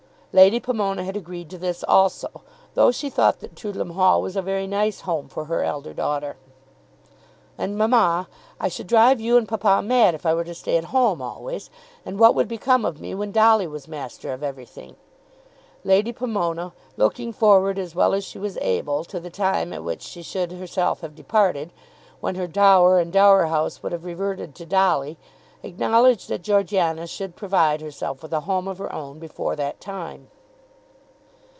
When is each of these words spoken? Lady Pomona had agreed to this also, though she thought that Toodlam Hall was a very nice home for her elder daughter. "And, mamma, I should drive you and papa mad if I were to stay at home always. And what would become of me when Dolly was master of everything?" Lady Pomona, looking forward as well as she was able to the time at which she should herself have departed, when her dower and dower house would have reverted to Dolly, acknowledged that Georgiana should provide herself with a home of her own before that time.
Lady 0.33 0.61
Pomona 0.61 1.03
had 1.03 1.17
agreed 1.17 1.49
to 1.49 1.57
this 1.57 1.83
also, 1.89 2.29
though 2.73 2.89
she 2.89 3.09
thought 3.09 3.41
that 3.41 3.53
Toodlam 3.53 3.89
Hall 3.91 4.21
was 4.21 4.37
a 4.37 4.41
very 4.41 4.65
nice 4.65 5.01
home 5.01 5.27
for 5.27 5.43
her 5.43 5.61
elder 5.61 5.93
daughter. 5.93 6.37
"And, 7.57 7.77
mamma, 7.77 8.29
I 8.57 8.69
should 8.69 8.87
drive 8.87 9.19
you 9.19 9.35
and 9.35 9.45
papa 9.45 9.81
mad 9.81 10.15
if 10.15 10.25
I 10.25 10.33
were 10.33 10.45
to 10.45 10.55
stay 10.55 10.77
at 10.77 10.85
home 10.95 11.21
always. 11.21 11.69
And 12.05 12.17
what 12.17 12.33
would 12.33 12.47
become 12.47 12.85
of 12.85 13.01
me 13.01 13.13
when 13.13 13.33
Dolly 13.33 13.67
was 13.67 13.89
master 13.89 14.31
of 14.31 14.41
everything?" 14.41 14.95
Lady 15.83 16.13
Pomona, 16.13 16.71
looking 16.95 17.33
forward 17.33 17.77
as 17.77 17.93
well 17.93 18.13
as 18.13 18.23
she 18.23 18.39
was 18.39 18.57
able 18.61 19.03
to 19.03 19.19
the 19.19 19.29
time 19.29 19.73
at 19.73 19.83
which 19.83 20.01
she 20.01 20.21
should 20.21 20.53
herself 20.53 21.01
have 21.01 21.13
departed, 21.13 21.73
when 22.21 22.35
her 22.35 22.47
dower 22.47 22.99
and 22.99 23.11
dower 23.11 23.47
house 23.47 23.83
would 23.83 23.91
have 23.91 24.05
reverted 24.05 24.55
to 24.55 24.65
Dolly, 24.65 25.17
acknowledged 25.63 26.27
that 26.27 26.41
Georgiana 26.41 27.05
should 27.05 27.35
provide 27.35 27.81
herself 27.81 28.23
with 28.23 28.33
a 28.33 28.39
home 28.41 28.67
of 28.67 28.79
her 28.79 28.91
own 28.91 29.19
before 29.19 29.55
that 29.57 29.79
time. 29.79 30.27